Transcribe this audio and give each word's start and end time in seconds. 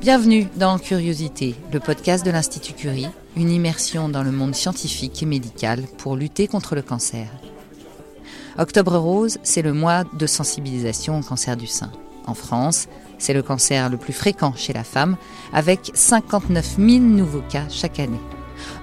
Bienvenue 0.00 0.48
dans 0.56 0.78
Curiosité, 0.78 1.54
le 1.72 1.78
podcast 1.78 2.24
de 2.24 2.30
l'Institut 2.30 2.72
Curie, 2.72 3.08
une 3.36 3.50
immersion 3.50 4.08
dans 4.08 4.22
le 4.22 4.32
monde 4.32 4.54
scientifique 4.54 5.22
et 5.22 5.26
médical 5.26 5.82
pour 5.98 6.16
lutter 6.16 6.48
contre 6.48 6.74
le 6.74 6.82
cancer. 6.82 7.28
Octobre 8.58 8.96
Rose, 8.96 9.38
c'est 9.42 9.62
le 9.62 9.72
mois 9.72 10.04
de 10.04 10.26
sensibilisation 10.26 11.18
au 11.18 11.22
cancer 11.22 11.56
du 11.56 11.66
sein. 11.66 11.92
En 12.26 12.34
France, 12.34 12.88
c'est 13.18 13.34
le 13.34 13.42
cancer 13.42 13.88
le 13.88 13.96
plus 13.96 14.12
fréquent 14.12 14.52
chez 14.56 14.72
la 14.72 14.84
femme, 14.84 15.16
avec 15.52 15.90
59 15.94 16.76
000 16.76 16.98
nouveaux 17.00 17.44
cas 17.48 17.68
chaque 17.68 18.00
année. 18.00 18.20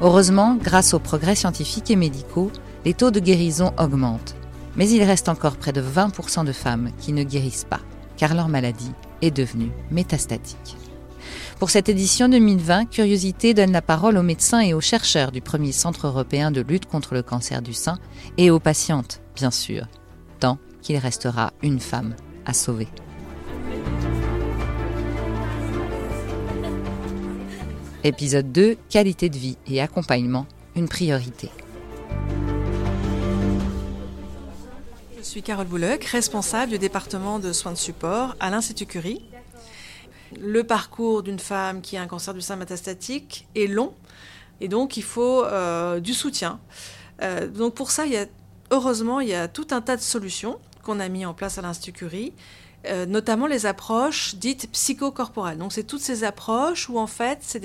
Heureusement, 0.02 0.56
grâce 0.56 0.94
aux 0.94 1.00
progrès 1.00 1.36
scientifiques 1.36 1.92
et 1.92 1.98
médicaux, 1.98 2.52
les 2.86 2.94
taux 2.94 3.12
de 3.12 3.20
guérison 3.20 3.74
augmentent. 3.78 4.36
Mais 4.76 4.90
il 4.90 5.04
reste 5.04 5.30
encore 5.30 5.58
près 5.58 5.74
de 5.74 5.82
20% 5.82 6.46
de 6.46 6.52
femmes 6.52 6.92
qui 7.00 7.12
ne 7.14 7.24
guérissent 7.24 7.68
pas, 7.70 7.82
car 8.18 8.34
leur 8.34 8.48
maladie 8.48 8.92
est 9.26 9.32
devenue 9.32 9.72
métastatique. 9.92 10.78
Pour 11.60 11.70
cette 11.70 11.90
édition 11.90 12.28
2020, 12.30 12.86
Curiosité 12.86 13.54
donne 13.54 13.72
la 13.72 13.82
parole 13.82 14.18
aux 14.18 14.24
médecins 14.24 14.60
et 14.60 14.74
aux 14.74 14.82
chercheurs 14.82 15.32
du 15.32 15.42
premier 15.42 15.72
Centre 15.72 16.08
européen 16.08 16.52
de 16.52 16.62
lutte 16.62 16.86
contre 16.86 17.14
le 17.14 17.24
cancer 17.24 17.62
du 17.62 17.74
sein 17.74 17.98
et 18.38 18.52
aux 18.52 18.60
patientes, 18.60 19.22
bien 19.36 19.52
sûr, 19.52 19.88
tant 20.40 20.58
qu'il 20.82 20.98
restera 20.98 21.54
une 21.64 21.80
femme 21.80 22.16
à 22.46 22.54
sauver. 22.54 22.88
Épisode 28.04 28.52
2, 28.52 28.78
qualité 28.90 29.30
de 29.30 29.38
vie 29.38 29.58
et 29.66 29.82
accompagnement, 29.82 30.46
une 30.76 30.88
priorité. 30.88 31.50
Suis 35.36 35.44
Carole 35.44 35.68
Bouloc, 35.68 36.06
responsable 36.06 36.72
du 36.72 36.80
département 36.80 37.40
de 37.40 37.52
soins 37.52 37.74
de 37.74 37.78
support 37.78 38.38
à 38.40 38.50
l'Institut 38.50 38.86
Curie. 38.86 39.22
Le 40.40 40.64
parcours 40.64 41.24
d'une 41.24 41.40
femme 41.40 41.82
qui 41.82 41.98
a 41.98 42.02
un 42.02 42.08
cancer 42.08 42.34
du 42.34 42.40
sein 42.40 42.56
métastatique 42.56 43.46
est 43.54 43.68
long 43.68 43.94
et 44.62 44.70
donc 44.70 44.96
il 44.96 45.04
faut 45.04 45.44
euh, 45.44 46.00
du 46.00 46.14
soutien. 46.14 46.62
Euh, 47.22 47.50
donc 47.50 47.76
pour 47.76 47.92
ça, 47.92 48.06
heureusement, 48.72 49.20
il 49.20 49.28
y 49.28 49.34
a 49.34 49.50
tout 49.50 49.68
un 49.72 49.82
tas 49.82 49.98
de 49.98 50.02
solutions 50.02 50.58
qu'on 50.84 51.02
a 51.02 51.10
mis 51.10 51.26
en 51.26 51.34
place 51.34 51.58
à 51.58 51.62
l'Institut 51.62 51.92
Curie 51.92 52.34
euh, 52.86 53.06
notamment 53.06 53.48
les 53.48 53.66
approches 53.66 54.36
dites 54.36 54.72
psychocorporelles. 54.72 55.58
Donc 55.58 55.74
c'est 55.74 55.84
toutes 55.84 56.00
ces 56.00 56.24
approches 56.24 56.88
où 56.88 56.98
en 56.98 57.08
fait 57.08 57.60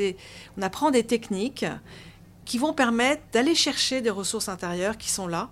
on 0.59 0.63
apprend 0.63 0.91
des 0.91 1.05
techniques 1.05 1.67
qui 2.45 2.59
vont 2.59 2.73
permettre 2.73 3.23
d'aller 3.31 3.55
chercher 3.55 4.01
des 4.01 4.11
ressources 4.11 4.49
intérieures 4.49 4.99
qui 4.99 5.09
sont 5.09 5.29
là 5.29 5.51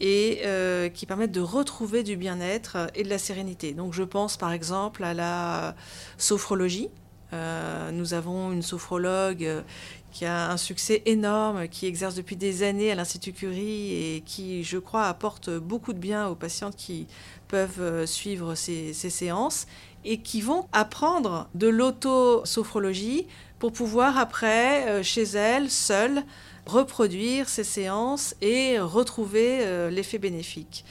et 0.00 0.40
euh, 0.44 0.88
qui 0.88 1.06
permettent 1.06 1.32
de 1.32 1.40
retrouver 1.40 2.02
du 2.02 2.16
bien-être 2.16 2.90
et 2.94 3.02
de 3.02 3.08
la 3.08 3.18
sérénité. 3.18 3.72
Donc 3.72 3.92
je 3.92 4.02
pense 4.02 4.36
par 4.36 4.52
exemple 4.52 5.04
à 5.04 5.14
la 5.14 5.74
sophrologie. 6.18 6.88
Euh, 7.32 7.92
nous 7.92 8.14
avons 8.14 8.50
une 8.50 8.62
sophrologue 8.62 9.62
qui 10.10 10.24
a 10.24 10.50
un 10.50 10.56
succès 10.56 11.02
énorme, 11.06 11.68
qui 11.68 11.86
exerce 11.86 12.14
depuis 12.14 12.36
des 12.36 12.62
années 12.62 12.90
à 12.90 12.94
l'Institut 12.94 13.32
Curie 13.32 13.94
et 13.94 14.22
qui, 14.26 14.64
je 14.64 14.78
crois, 14.78 15.04
apporte 15.04 15.50
beaucoup 15.50 15.92
de 15.92 15.98
bien 15.98 16.26
aux 16.26 16.34
patientes 16.34 16.76
qui 16.76 17.06
peuvent 17.48 17.80
euh, 17.80 18.06
suivre 18.06 18.54
ces, 18.54 18.92
séances 18.92 19.66
et 20.04 20.18
qui 20.18 20.40
vont 20.40 20.66
apprendre 20.72 21.48
de 21.54 21.68
l'auto-sophrologie 21.68 23.26
pour 23.58 23.72
pouvoir 23.72 24.18
après, 24.18 24.88
euh, 24.88 25.02
chez 25.02 25.22
elles, 25.22 25.70
seules, 25.70 26.22
reproduire 26.66 27.48
ces 27.48 27.64
séances 27.64 28.34
et 28.40 28.78
retrouver 28.78 29.60
euh, 29.60 29.90
l'effet 29.90 30.18
bénéfique. 30.18 30.84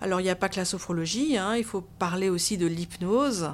Alors 0.00 0.20
il 0.20 0.24
n'y 0.24 0.30
a 0.30 0.36
pas 0.36 0.48
que 0.48 0.56
la 0.56 0.64
sophrologie, 0.64 1.36
hein, 1.36 1.56
il 1.56 1.64
faut 1.64 1.80
parler 1.98 2.28
aussi 2.28 2.56
de 2.56 2.66
l'hypnose 2.66 3.50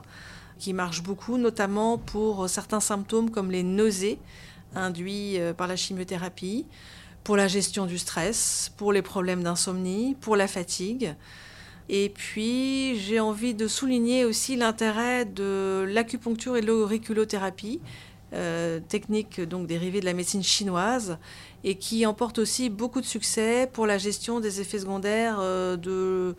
qui 0.59 0.73
marche 0.73 1.03
beaucoup, 1.03 1.39
notamment 1.39 1.99
pour 1.99 2.48
certains 2.48 2.81
symptômes 2.81 3.31
comme 3.31 3.51
les 3.51 3.63
nausées 3.63 4.19
induits 4.75 5.39
par 5.57 5.67
la 5.67 5.77
chimiothérapie, 5.77 6.67
pour 7.25 7.37
la 7.37 7.48
gestion 7.48 7.87
du 7.87 7.98
stress, 7.98 8.70
pour 8.77 8.93
les 8.93 9.03
problèmes 9.03 9.43
d'insomnie, 9.43 10.17
pour 10.20 10.37
la 10.37 10.47
fatigue. 10.47 11.14
Et 11.89 12.11
puis, 12.11 12.98
j'ai 12.98 13.20
envie 13.20 13.55
de 13.55 13.69
souligner 13.69 14.25
aussi 14.25 14.57
l'intérêt 14.57 15.25
de 15.25 15.85
l'acupuncture 15.89 16.57
et 16.57 16.61
de 16.61 16.67
l'auriculothérapie, 16.67 17.81
euh, 18.34 18.80
technique 18.80 19.40
donc 19.40 19.67
dérivée 19.67 20.00
de 20.00 20.05
la 20.05 20.14
médecine 20.14 20.42
chinoise, 20.42 21.18
et 21.62 21.77
qui 21.77 22.05
emporte 22.06 22.39
aussi 22.39 22.70
beaucoup 22.70 23.00
de 23.00 23.06
succès 23.06 23.68
pour 23.72 23.86
la 23.86 23.98
gestion 23.98 24.40
des 24.40 24.61
effets 24.61 24.80
secondaires 24.80 25.39
euh, 25.40 25.77
de 25.77 26.34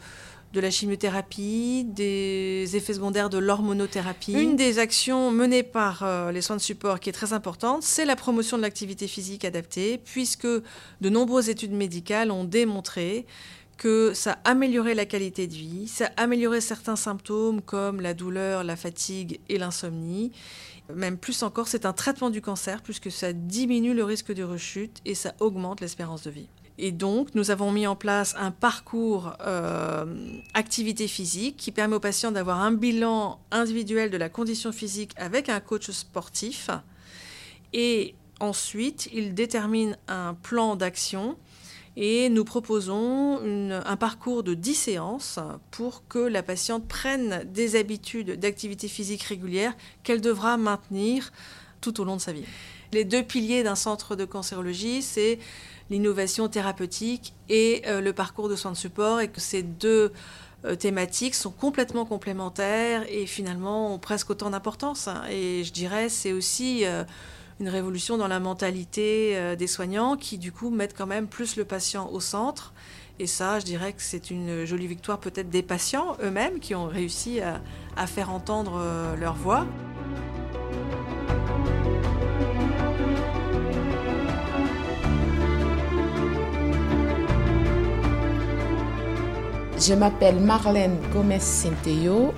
de 0.55 0.61
la 0.61 0.71
chimiothérapie, 0.71 1.85
des 1.85 2.75
effets 2.75 2.93
secondaires 2.93 3.29
de 3.29 3.37
l'hormonothérapie. 3.37 4.31
Une 4.31 4.55
des 4.55 4.79
actions 4.79 5.29
menées 5.29 5.63
par 5.63 6.01
euh, 6.03 6.31
les 6.31 6.41
soins 6.41 6.55
de 6.55 6.61
support 6.61 7.01
qui 7.01 7.09
est 7.09 7.13
très 7.13 7.33
importante, 7.33 7.83
c'est 7.83 8.05
la 8.05 8.15
promotion 8.15 8.55
de 8.55 8.61
l'activité 8.61 9.07
physique 9.07 9.43
adaptée, 9.43 9.99
puisque 10.03 10.47
de 10.47 11.09
nombreuses 11.09 11.49
études 11.49 11.73
médicales 11.73 12.31
ont 12.31 12.45
démontré 12.45 13.25
que 13.77 14.13
ça 14.13 14.37
améliorait 14.45 14.93
la 14.93 15.05
qualité 15.05 15.47
de 15.47 15.53
vie, 15.53 15.89
ça 15.89 16.09
améliorait 16.15 16.61
certains 16.61 16.95
symptômes 16.95 17.61
comme 17.61 17.99
la 17.99 18.13
douleur, 18.13 18.63
la 18.63 18.77
fatigue 18.77 19.41
et 19.49 19.57
l'insomnie. 19.57 20.31
Même 20.93 21.17
plus 21.17 21.41
encore, 21.43 21.67
c'est 21.67 21.85
un 21.85 21.93
traitement 21.93 22.29
du 22.29 22.41
cancer 22.41 22.81
puisque 22.81 23.11
ça 23.11 23.33
diminue 23.33 23.93
le 23.93 24.03
risque 24.03 24.31
de 24.33 24.43
rechute 24.43 25.01
et 25.05 25.15
ça 25.15 25.33
augmente 25.39 25.81
l'espérance 25.81 26.23
de 26.23 26.31
vie. 26.31 26.47
Et 26.77 26.91
donc, 26.91 27.33
nous 27.35 27.51
avons 27.51 27.71
mis 27.71 27.87
en 27.87 27.95
place 27.95 28.35
un 28.37 28.51
parcours 28.51 29.33
euh, 29.41 30.05
activité 30.53 31.07
physique 31.07 31.55
qui 31.55 31.71
permet 31.71 31.95
aux 31.95 32.01
patients 32.01 32.31
d'avoir 32.31 32.59
un 32.59 32.73
bilan 32.73 33.39
individuel 33.51 34.09
de 34.09 34.17
la 34.17 34.27
condition 34.27 34.71
physique 34.73 35.11
avec 35.15 35.47
un 35.47 35.61
coach 35.61 35.89
sportif. 35.91 36.69
Et 37.71 38.13
ensuite, 38.41 39.09
ils 39.13 39.33
déterminent 39.33 39.95
un 40.09 40.33
plan 40.33 40.75
d'action 40.75 41.37
et 41.97 42.29
nous 42.29 42.43
proposons 42.43 43.39
un 43.43 43.95
parcours 43.95 44.43
de 44.43 44.53
10 44.53 44.75
séances 44.75 45.39
pour 45.71 46.07
que 46.07 46.19
la 46.19 46.43
patiente 46.43 46.87
prenne 46.87 47.43
des 47.45 47.75
habitudes 47.75 48.39
d'activité 48.39 48.87
physique 48.87 49.23
régulière 49.23 49.73
qu'elle 50.03 50.21
devra 50.21 50.57
maintenir 50.57 51.31
tout 51.81 52.01
au 52.01 52.03
long 52.03 52.15
de 52.15 52.21
sa 52.21 52.33
vie. 52.33 52.45
Les 52.91 53.03
deux 53.03 53.23
piliers 53.23 53.63
d'un 53.63 53.75
centre 53.75 54.15
de 54.15 54.25
cancérologie, 54.25 55.01
c'est 55.01 55.39
l'innovation 55.89 56.47
thérapeutique 56.47 57.33
et 57.49 57.83
euh, 57.87 58.01
le 58.01 58.13
parcours 58.13 58.49
de 58.49 58.55
soins 58.55 58.71
de 58.71 58.77
support 58.77 59.21
et 59.21 59.27
que 59.27 59.41
ces 59.41 59.63
deux 59.63 60.11
euh, 60.65 60.75
thématiques 60.75 61.35
sont 61.35 61.51
complètement 61.51 62.05
complémentaires 62.05 63.05
et 63.09 63.25
finalement 63.25 63.93
ont 63.93 63.99
presque 63.99 64.29
autant 64.31 64.49
d'importance. 64.49 65.09
Et 65.29 65.63
je 65.63 65.71
dirais 65.71 66.09
c'est 66.09 66.31
aussi 66.31 66.85
euh, 66.85 67.03
une 67.59 67.69
révolution 67.69 68.17
dans 68.17 68.27
la 68.27 68.39
mentalité 68.39 69.31
euh, 69.35 69.55
des 69.55 69.67
soignants 69.67 70.17
qui, 70.17 70.37
du 70.37 70.51
coup, 70.51 70.69
mettent 70.69 70.95
quand 70.95 71.07
même 71.07 71.27
plus 71.27 71.55
le 71.55 71.63
patient 71.63 72.09
au 72.11 72.19
centre. 72.19 72.73
Et 73.17 73.27
ça, 73.27 73.59
je 73.59 73.65
dirais 73.65 73.93
que 73.93 74.01
c'est 74.01 74.29
une 74.29 74.65
jolie 74.65 74.87
victoire 74.87 75.19
peut-être 75.19 75.49
des 75.49 75.63
patients 75.63 76.17
eux-mêmes 76.21 76.59
qui 76.59 76.75
ont 76.75 76.87
réussi 76.87 77.39
à, 77.39 78.07
faire 78.07 78.29
entendre 78.29 78.77
euh, 78.77 79.15
leur 79.15 79.35
voix. 79.35 79.65
Je 89.77 89.93
m'appelle 89.93 90.39
Marlène 90.39 90.97
Gomez-Centeyo, 91.13 92.33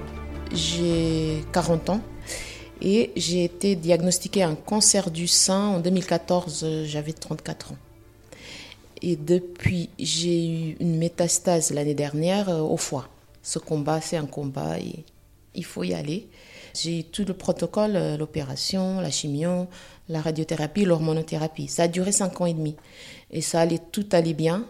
j'ai 0.51 1.43
40 1.53 1.89
ans. 1.89 2.01
Et 2.81 3.11
j'ai 3.15 3.43
été 3.43 3.75
diagnostiquée 3.75 4.43
un 4.43 4.55
cancer 4.55 5.09
du 5.09 5.27
sein 5.27 5.67
en 5.67 5.79
2014, 5.79 6.83
j'avais 6.85 7.13
34 7.13 7.71
ans. 7.71 7.77
Et 9.01 9.15
depuis, 9.15 9.89
j'ai 9.99 10.49
eu 10.49 10.77
une 10.79 10.97
métastase 10.97 11.71
l'année 11.71 11.93
dernière 11.93 12.49
euh, 12.49 12.61
au 12.61 12.77
foie. 12.77 13.09
Ce 13.43 13.59
combat, 13.59 14.01
c'est 14.01 14.17
un 14.17 14.25
combat 14.25 14.79
et 14.79 15.05
il 15.53 15.65
faut 15.65 15.83
y 15.83 15.93
aller. 15.93 16.27
J'ai 16.73 16.99
eu 16.99 17.03
tout 17.03 17.25
le 17.27 17.33
protocole, 17.33 17.95
euh, 17.95 18.17
l'opération, 18.17 18.99
la 18.99 19.11
chimio, 19.11 19.67
la 20.09 20.21
radiothérapie, 20.21 20.85
l'hormonothérapie. 20.85 21.67
Ça 21.67 21.83
a 21.83 21.87
duré 21.87 22.11
5 22.11 22.41
ans 22.41 22.45
et 22.45 22.53
demi. 22.53 22.75
Et 23.31 23.41
ça 23.41 23.61
allait, 23.61 23.81
tout 23.91 24.07
allait 24.11 24.33
bien. 24.33 24.65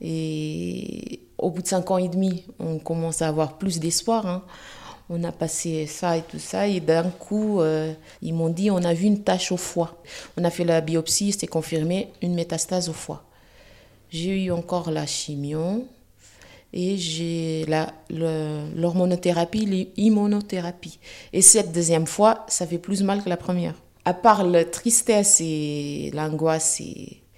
Et 0.00 1.20
au 1.38 1.50
bout 1.50 1.62
de 1.62 1.68
5 1.68 1.90
ans 1.90 1.98
et 1.98 2.08
demi, 2.08 2.44
on 2.58 2.78
commence 2.78 3.22
à 3.22 3.28
avoir 3.28 3.58
plus 3.58 3.78
d'espoir. 3.78 4.26
Hein 4.26 4.42
on 5.10 5.24
a 5.24 5.32
passé 5.32 5.86
ça 5.86 6.16
et 6.16 6.22
tout 6.22 6.38
ça. 6.38 6.68
Et 6.68 6.80
d'un 6.80 7.10
coup, 7.10 7.60
euh, 7.60 7.92
ils 8.22 8.32
m'ont 8.32 8.48
dit, 8.48 8.70
on 8.70 8.78
a 8.78 8.94
vu 8.94 9.06
une 9.06 9.22
tache 9.22 9.50
au 9.52 9.56
foie. 9.56 10.00
On 10.38 10.44
a 10.44 10.50
fait 10.50 10.64
la 10.64 10.80
biopsie, 10.80 11.32
c'était 11.32 11.48
confirmé, 11.48 12.08
une 12.22 12.34
métastase 12.34 12.88
au 12.88 12.92
foie. 12.92 13.24
J'ai 14.10 14.44
eu 14.44 14.52
encore 14.52 14.90
la 14.90 15.06
chimio 15.06 15.84
et 16.72 16.96
j'ai 16.96 17.66
l'hormonothérapie, 18.08 19.92
l'immunothérapie. 19.96 21.00
Et 21.32 21.42
cette 21.42 21.72
deuxième 21.72 22.06
fois, 22.06 22.46
ça 22.48 22.66
fait 22.66 22.78
plus 22.78 23.02
mal 23.02 23.22
que 23.22 23.28
la 23.28 23.36
première. 23.36 23.74
À 24.04 24.14
part 24.14 24.44
la 24.44 24.64
tristesse 24.64 25.40
et 25.40 26.10
l'angoisse, 26.14 26.80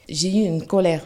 j'ai 0.08 0.28
eu 0.28 0.44
une 0.44 0.66
colère. 0.66 1.04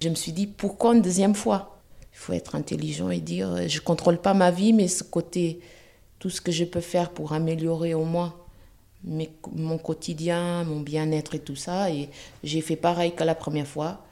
Je 0.00 0.08
me 0.08 0.14
suis 0.14 0.32
dit, 0.32 0.46
pourquoi 0.46 0.94
une 0.94 1.02
deuxième 1.02 1.34
fois? 1.34 1.80
Il 2.12 2.18
faut 2.18 2.32
être 2.32 2.54
intelligent 2.54 3.10
et 3.10 3.20
dire, 3.20 3.68
je 3.68 3.78
ne 3.78 3.84
contrôle 3.84 4.18
pas 4.18 4.34
ma 4.34 4.50
vie, 4.50 4.72
mais 4.72 4.88
ce 4.88 5.02
côté 5.02 5.60
tout 6.18 6.30
ce 6.30 6.40
que 6.40 6.52
je 6.52 6.64
peux 6.64 6.80
faire 6.80 7.10
pour 7.10 7.32
améliorer 7.32 7.94
au 7.94 8.04
moins 8.04 8.34
mon 9.04 9.78
quotidien, 9.78 10.64
mon 10.64 10.80
bien-être 10.80 11.34
et 11.34 11.38
tout 11.38 11.56
ça. 11.56 11.90
Et 11.90 12.08
j'ai 12.42 12.60
fait 12.60 12.76
pareil 12.76 13.14
que 13.14 13.24
la 13.24 13.34
première 13.34 13.66
fois. 13.66 14.02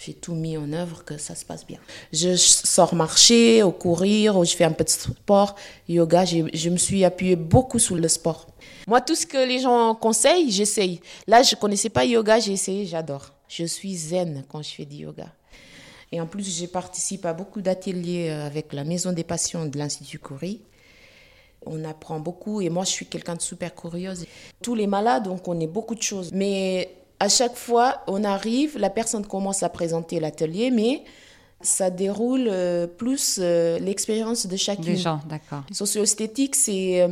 J'ai 0.00 0.14
tout 0.14 0.34
mis 0.34 0.56
en 0.56 0.72
œuvre 0.72 1.04
que 1.04 1.18
ça 1.18 1.34
se 1.34 1.44
passe 1.44 1.66
bien. 1.66 1.80
Je 2.12 2.36
sors 2.36 2.94
marcher, 2.94 3.64
au 3.64 3.72
courir, 3.72 4.44
je 4.44 4.54
fais 4.54 4.62
un 4.62 4.70
peu 4.70 4.84
de 4.84 4.90
sport, 4.90 5.56
yoga. 5.88 6.24
Je 6.24 6.70
me 6.70 6.76
suis 6.76 7.04
appuyée 7.04 7.34
beaucoup 7.34 7.80
sur 7.80 7.96
le 7.96 8.06
sport. 8.06 8.46
Moi, 8.86 9.00
tout 9.00 9.16
ce 9.16 9.26
que 9.26 9.44
les 9.44 9.58
gens 9.58 9.96
conseillent, 9.96 10.52
j'essaye. 10.52 11.00
Là, 11.26 11.42
je 11.42 11.56
connaissais 11.56 11.88
pas 11.88 12.04
yoga, 12.04 12.38
j'ai 12.38 12.52
essayé, 12.52 12.86
j'adore. 12.86 13.32
Je 13.48 13.64
suis 13.64 13.96
zen 13.96 14.44
quand 14.48 14.62
je 14.62 14.70
fais 14.70 14.84
du 14.84 14.98
yoga. 14.98 15.26
Et 16.12 16.20
en 16.20 16.26
plus, 16.26 16.58
je 16.58 16.66
participe 16.66 17.26
à 17.26 17.32
beaucoup 17.32 17.60
d'ateliers 17.60 18.30
euh, 18.30 18.46
avec 18.46 18.72
la 18.72 18.84
Maison 18.84 19.12
des 19.12 19.24
Passions 19.24 19.66
de 19.66 19.76
l'Institut 19.76 20.18
Curie. 20.20 20.60
On 21.66 21.84
apprend 21.84 22.20
beaucoup 22.20 22.60
et 22.60 22.70
moi, 22.70 22.84
je 22.84 22.90
suis 22.90 23.06
quelqu'un 23.06 23.34
de 23.34 23.42
super 23.42 23.74
curieuse. 23.74 24.26
Tous 24.62 24.74
les 24.74 24.86
malades, 24.86 25.28
on 25.28 25.38
connaît 25.38 25.66
beaucoup 25.66 25.94
de 25.94 26.02
choses. 26.02 26.30
Mais 26.32 26.90
à 27.20 27.28
chaque 27.28 27.56
fois, 27.56 28.02
on 28.06 28.24
arrive, 28.24 28.78
la 28.78 28.90
personne 28.90 29.26
commence 29.26 29.62
à 29.62 29.68
présenter 29.68 30.20
l'atelier, 30.20 30.70
mais 30.70 31.02
ça 31.60 31.90
déroule 31.90 32.46
euh, 32.48 32.86
plus 32.86 33.38
euh, 33.40 33.78
l'expérience 33.80 34.46
de 34.46 34.56
chacun. 34.56 34.82
Des 34.82 34.96
gens, 34.96 35.20
d'accord. 35.28 35.64
Socio-esthétique, 35.72 36.54
c'est 36.54 37.06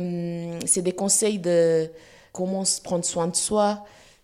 c'est 0.65 0.81
des 0.81 0.93
conseils 0.93 1.39
de 1.39 1.89
comment 2.31 2.63
prendre 2.83 3.03
soin 3.03 3.27
de 3.27 3.35
soi, 3.35 3.83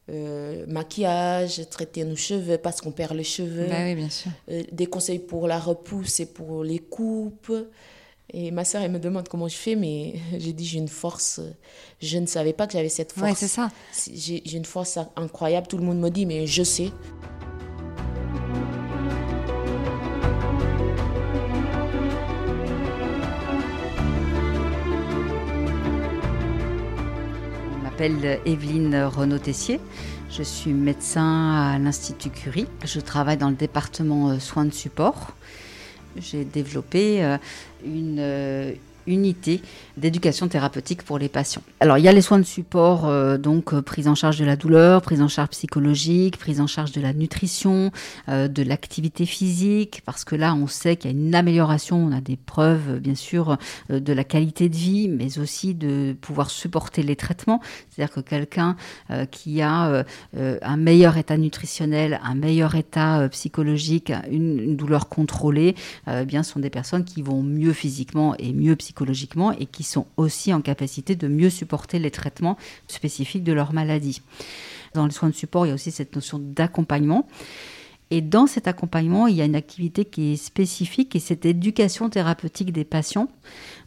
euh, 0.10 0.66
maquillage, 0.68 1.62
traiter 1.70 2.04
nos 2.04 2.18
cheveux 2.18 2.58
parce 2.58 2.82
qu'on 2.82 2.92
perd 2.92 3.16
les 3.16 3.24
cheveux. 3.24 3.68
Bah 3.70 3.84
oui, 3.84 3.96
bien 3.96 4.10
sûr. 4.10 4.32
Euh, 4.52 4.64
des 4.72 4.86
conseils 4.86 5.20
pour 5.20 5.48
la 5.48 5.58
repousse 5.58 6.20
et 6.20 6.26
pour 6.26 6.64
les 6.64 6.80
coupes. 6.80 7.54
Et 8.32 8.52
ma 8.52 8.66
soeur, 8.66 8.82
elle 8.82 8.92
me 8.92 9.00
demande 9.00 9.28
comment 9.28 9.48
je 9.48 9.56
fais, 9.56 9.76
mais 9.76 10.16
j'ai 10.38 10.54
dit 10.54 10.66
j'ai 10.66 10.80
une 10.80 10.88
force. 10.88 11.42
Je 12.02 12.18
ne 12.18 12.26
savais 12.26 12.54
pas 12.54 12.68
que 12.68 12.74
j'avais 12.74 12.90
cette 12.90 13.12
force. 13.12 13.30
Ouais, 13.30 13.36
c'est 13.36 13.48
ça. 13.48 13.70
J'ai 14.14 14.56
une 14.56 14.66
force 14.66 14.98
incroyable. 15.16 15.68
Tout 15.68 15.78
le 15.78 15.84
monde 15.84 16.00
me 16.00 16.10
dit, 16.10 16.26
mais 16.26 16.48
je 16.48 16.64
sais. 16.64 16.92
m'appelle 27.94 28.40
Evelyne 28.46 29.04
Renaud-Tessier. 29.04 29.80
Je 30.32 30.42
suis 30.42 30.74
médecin 30.74 31.52
à 31.54 31.78
l'Institut 31.78 32.32
Curie. 32.32 32.66
Je 32.84 33.00
travaille 33.00 33.38
dans 33.38 33.52
le 33.52 33.56
département 33.56 34.30
euh, 34.30 34.40
soins 34.40 34.66
de 34.66 34.74
support. 34.74 35.34
J'ai 36.18 36.46
développé 36.46 37.24
euh, 37.24 37.38
une 37.86 38.18
euh, 38.20 38.74
unité 39.08 39.62
d'éducation 39.98 40.48
thérapeutique 40.48 41.04
pour 41.04 41.20
les 41.20 41.30
patients. 41.30 41.62
Alors 41.80 41.98
il 41.98 42.04
y 42.04 42.08
a 42.08 42.12
les 42.12 42.22
soins 42.22 42.40
de 42.40 42.44
support, 42.44 43.06
euh, 43.06 43.38
donc 43.38 43.74
euh, 43.74 43.82
prise 43.82 44.08
en 44.08 44.16
charge 44.16 44.40
de 44.40 44.46
la 44.46 44.56
douleur, 44.56 45.02
prise 45.02 45.22
en 45.22 45.28
charge 45.28 45.50
psychologique, 45.50 46.38
prise 46.38 46.62
en 46.62 46.68
charge 46.68 46.92
de 46.92 47.02
la 47.02 47.14
nutrition, 47.14 47.92
euh, 48.30 48.48
de 48.48 48.64
l'activité 48.64 49.26
physique, 49.26 50.02
parce 50.06 50.24
que 50.24 50.36
là 50.36 50.56
on 50.56 50.68
sait 50.68 50.96
qu'il 50.96 51.12
y 51.12 51.14
a 51.14 51.18
une 51.18 51.36
amélioration, 51.36 51.98
on 51.98 52.12
a 52.12 52.22
des 52.22 52.38
preuves 52.38 53.00
bien 53.00 53.16
sûr 53.16 53.58
de 53.90 54.14
la 54.14 54.24
qualité 54.24 54.70
de 54.70 54.76
vie, 54.76 55.10
mais 55.10 55.40
aussi 55.40 55.74
de 55.76 56.16
pouvoir 56.20 56.50
supporter 56.50 57.04
les 57.04 57.16
traitements. 57.16 57.62
C'est-à-dire 57.90 58.14
que 58.14 58.22
quelqu'un 58.22 58.76
qui 59.32 59.62
a 59.62 60.06
un 60.34 60.78
meilleur 60.78 61.18
état 61.18 61.38
nutritionnel, 61.38 62.20
un 62.24 62.36
meilleur 62.36 62.76
état 62.76 63.28
psychologique, 63.30 64.12
une, 64.32 64.76
douleur 64.76 65.10
contrôlée, 65.10 65.76
eh 66.08 66.26
bien 66.26 66.44
sont 66.44 66.60
des 66.60 66.70
personnes 66.70 67.04
qui 67.04 67.22
vont 67.22 67.44
mieux 67.44 67.74
physiquement 67.74 68.36
et 68.38 68.54
mieux 68.54 68.76
psychologiquement 68.76 68.93
et 69.60 69.66
qui 69.66 69.84
sont 69.84 70.08
aussi 70.18 70.54
en 70.54 70.62
capacité 70.62 71.16
de 71.16 71.28
mieux 71.28 71.50
supporter 71.50 72.00
les 72.00 72.12
traitements 72.12 72.58
spécifiques 72.88 73.44
de 73.44 73.54
leur 73.54 73.74
maladie. 73.74 74.22
Dans 74.94 75.06
les 75.06 75.12
soins 75.12 75.30
de 75.30 75.36
support, 75.36 75.66
il 75.66 75.70
y 75.70 75.72
a 75.72 75.76
aussi 75.76 75.92
cette 75.92 76.16
notion 76.16 76.40
d'accompagnement. 76.40 77.28
Et 78.14 78.22
dans 78.22 78.46
cet 78.46 78.68
accompagnement, 78.68 79.26
il 79.26 79.36
y 79.36 79.42
a 79.42 79.46
une 79.46 79.56
activité 79.56 80.06
qui 80.06 80.34
est 80.34 80.36
spécifique 80.36 81.16
et 81.16 81.20
c'est 81.20 81.44
l'éducation 81.46 82.12
thérapeutique 82.12 82.72
des 82.72 82.84
patients, 82.84 83.28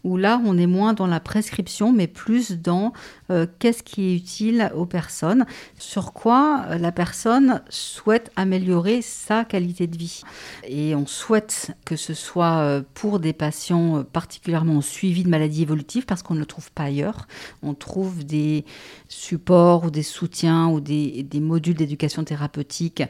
où 0.02 0.16
là, 0.16 0.42
on 0.44 0.58
est 0.58 0.66
moins 0.66 0.94
dans 0.94 1.06
la 1.06 1.20
prescription, 1.20 1.92
mais 1.92 2.08
plus 2.08 2.50
dans 2.50 2.92
euh, 3.30 3.46
qu'est-ce 3.60 3.84
qui 3.84 4.08
est 4.08 4.16
utile 4.16 4.72
aux 4.74 4.84
personnes, 4.84 5.46
sur 5.78 6.12
quoi 6.12 6.64
euh, 6.66 6.78
la 6.78 6.90
personne 6.90 7.62
souhaite 7.68 8.32
améliorer 8.34 9.00
sa 9.00 9.44
qualité 9.44 9.86
de 9.86 9.96
vie. 9.96 10.22
Et 10.66 10.96
on 10.96 11.06
souhaite 11.06 11.70
que 11.84 11.94
ce 11.94 12.12
soit 12.12 12.58
euh, 12.58 12.82
pour 12.94 13.20
des 13.20 13.32
patients 13.32 14.02
particulièrement 14.12 14.80
suivis 14.80 15.22
de 15.22 15.28
maladies 15.28 15.62
évolutives, 15.62 16.04
parce 16.04 16.24
qu'on 16.24 16.34
ne 16.34 16.40
le 16.40 16.46
trouve 16.46 16.72
pas 16.72 16.84
ailleurs. 16.84 17.28
On 17.62 17.74
trouve 17.74 18.24
des 18.24 18.64
supports 19.08 19.84
ou 19.84 19.90
des 19.90 20.02
soutiens 20.02 20.66
ou 20.66 20.80
des, 20.80 21.22
des 21.22 21.40
modules 21.40 21.76
d'éducation 21.76 22.24
thérapeutique 22.24 23.04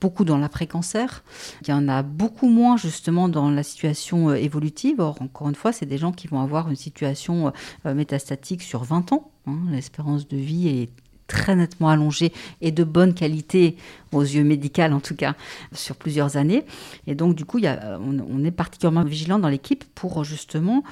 beaucoup 0.00 0.24
dans 0.24 0.38
l'après-cancer. 0.38 1.22
Il 1.62 1.68
y 1.68 1.72
en 1.72 1.88
a 1.88 2.02
beaucoup 2.02 2.48
moins 2.48 2.76
justement 2.76 3.28
dans 3.28 3.50
la 3.50 3.62
situation 3.62 4.30
euh, 4.30 4.34
évolutive. 4.34 5.00
Or, 5.00 5.20
encore 5.20 5.48
une 5.48 5.54
fois, 5.54 5.72
c'est 5.72 5.86
des 5.86 5.98
gens 5.98 6.12
qui 6.12 6.28
vont 6.28 6.40
avoir 6.40 6.68
une 6.68 6.76
situation 6.76 7.52
euh, 7.86 7.94
métastatique 7.94 8.62
sur 8.62 8.84
20 8.84 9.12
ans. 9.12 9.30
Hein. 9.46 9.58
L'espérance 9.70 10.28
de 10.28 10.36
vie 10.36 10.68
est 10.68 10.90
très 11.28 11.54
nettement 11.54 11.90
allongée 11.90 12.32
et 12.60 12.72
de 12.72 12.82
bonne 12.84 13.14
qualité 13.14 13.76
aux 14.12 14.22
yeux 14.22 14.44
médicaux 14.44 14.82
en 14.82 15.00
tout 15.00 15.14
cas 15.14 15.34
sur 15.72 15.94
plusieurs 15.94 16.38
années 16.38 16.64
et 17.06 17.14
donc 17.14 17.34
du 17.36 17.44
coup 17.44 17.60
on, 17.60 18.44
est 18.44 18.50
particulièrement 18.50 19.04
vigilant 19.04 19.38
dans 19.38 19.50
l'équipe 19.50 19.84
pour 19.94 20.24
justement 20.24 20.82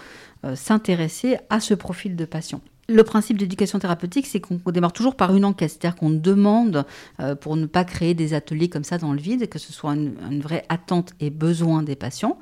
euh, 0.45 0.55
s'intéresser 0.55 1.39
à 1.49 1.59
ce 1.59 1.73
profil 1.73 2.17
de 2.17 2.27
patient. 2.27 2.61
Le 2.89 3.03
principe 3.03 3.37
d'éducation 3.37 3.81
thérapeutique, 3.81 4.27
c'est 4.27 4.39
qu'on 4.39 4.61
démarre 4.71 4.93
toujours 4.93 5.17
par 5.17 5.35
une 5.35 5.45
enquête, 5.45 5.71
c'est-à-dire 5.71 5.97
qu'on 5.97 6.11
demande, 6.11 6.87
euh, 7.19 7.35
pour 7.35 7.57
ne 7.57 7.67
pas 7.67 7.85
créer 7.85 8.15
des 8.15 8.33
ateliers 8.33 8.69
comme 8.69 8.85
ça 8.85 8.97
dans 8.97 9.13
le 9.13 9.19
vide, 9.19 9.49
que 9.49 9.59
ce 9.59 9.73
soit 9.73 9.95
une, 9.95 10.41
vraie 10.41 10.65
attente 10.69 11.13
et 11.19 11.31
besoin 11.31 11.83
des 11.83 11.97
patients. 11.97 12.39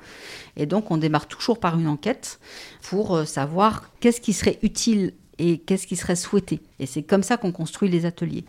Et 0.59 0.67
donc, 0.67 0.91
on 0.91 0.99
démarre 0.99 1.29
toujours 1.29 1.59
par 1.59 1.79
une 1.79 1.89
enquête 1.89 2.41
pour 2.83 3.17
euh, 3.17 3.25
savoir 3.25 3.91
qu'est-ce 4.01 4.21
qui 4.21 4.35
serait 4.35 4.59
utile 4.63 5.15
et 5.39 5.59
qu'est-ce 5.59 5.87
qui 5.87 5.97
serait 5.97 6.17
souhaité. 6.17 6.61
Et 6.79 6.85
c'est 6.85 7.03
comme 7.03 7.23
ça 7.23 7.39
qu'on 7.39 7.53
construit 7.53 7.89
les 7.89 8.05
ateliers. 8.05 8.45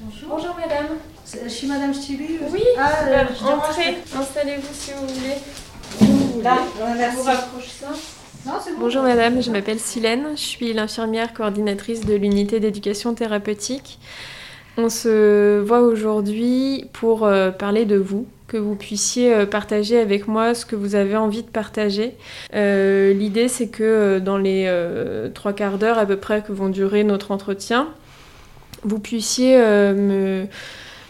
Bonjour. 0.00 0.28
Bonjour, 0.28 0.54
madame. 0.54 0.86
Je 1.42 1.48
suis 1.48 1.66
madame 1.66 1.92
Stibu. 1.92 2.38
Oui, 2.52 2.62
ah, 2.78 2.92
euh, 3.08 3.24
entrez, 3.44 3.96
installez-vous 4.16 4.72
si 4.72 4.92
vous 4.92 5.08
voulez. 5.08 6.42
Là, 6.44 6.58
on 6.80 7.16
vous 7.16 7.22
rapproche 7.22 7.68
ça. 7.80 7.88
Bonjour 8.78 9.02
madame, 9.02 9.42
je 9.42 9.50
m'appelle 9.50 9.80
Silène, 9.80 10.24
je 10.36 10.40
suis 10.40 10.72
l'infirmière 10.72 11.34
coordinatrice 11.34 12.06
de 12.06 12.14
l'unité 12.14 12.60
d'éducation 12.60 13.14
thérapeutique. 13.14 13.98
On 14.76 14.88
se 14.88 15.58
voit 15.60 15.80
aujourd'hui 15.80 16.86
pour 16.92 17.24
euh, 17.24 17.50
parler 17.50 17.86
de 17.86 17.96
vous, 17.96 18.26
que 18.46 18.56
vous 18.56 18.76
puissiez 18.76 19.34
euh, 19.34 19.46
partager 19.46 19.98
avec 19.98 20.28
moi 20.28 20.54
ce 20.54 20.64
que 20.64 20.76
vous 20.76 20.94
avez 20.94 21.16
envie 21.16 21.42
de 21.42 21.48
partager. 21.48 22.14
Euh, 22.54 23.12
l'idée 23.12 23.48
c'est 23.48 23.68
que 23.68 24.20
dans 24.20 24.38
les 24.38 24.70
trois 25.34 25.52
quarts 25.52 25.78
d'heure 25.78 25.98
à 25.98 26.06
peu 26.06 26.16
près 26.16 26.42
que 26.42 26.52
vont 26.52 26.68
durer 26.68 27.02
notre 27.02 27.32
entretien, 27.32 27.88
vous 28.84 29.00
puissiez 29.00 29.56
me 29.58 30.46